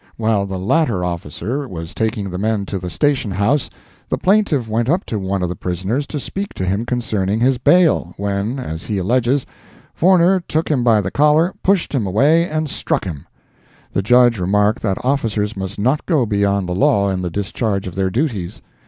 While 0.17 0.47
the 0.47 0.57
latter 0.57 1.05
officer 1.05 1.67
was 1.67 1.93
taking 1.93 2.31
the 2.31 2.39
men 2.39 2.65
to 2.65 2.79
the 2.79 2.89
Station 2.89 3.29
house, 3.29 3.69
the 4.09 4.17
plaintiff 4.17 4.67
went 4.67 4.89
up 4.89 5.05
to 5.05 5.19
one 5.19 5.43
of 5.43 5.49
the 5.49 5.55
prisoners 5.55 6.07
to 6.07 6.19
speak 6.19 6.55
to 6.55 6.65
him 6.65 6.87
concerning 6.87 7.39
his 7.39 7.59
bail, 7.59 8.15
when, 8.17 8.57
as 8.57 8.85
he 8.87 8.97
alleges, 8.97 9.45
Forner 9.93 10.39
took 10.39 10.69
him 10.69 10.83
by 10.83 11.01
the 11.01 11.11
collar, 11.11 11.53
pushed 11.61 11.93
him 11.93 12.07
away, 12.07 12.49
and 12.49 12.67
struck 12.67 13.03
him. 13.05 13.27
The 13.93 14.01
Judge 14.01 14.39
remarked 14.39 14.81
that 14.81 14.97
officers 15.05 15.55
must 15.55 15.77
not 15.77 16.07
go 16.07 16.25
beyond 16.25 16.67
the 16.67 16.73
law 16.73 17.11
in 17.11 17.21
the 17.21 17.29
discharge 17.29 17.85
of 17.85 17.93
their 17.93 18.09
duties. 18.09 18.59